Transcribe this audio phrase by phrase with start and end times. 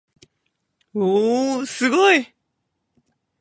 [0.95, 2.25] おおおすごい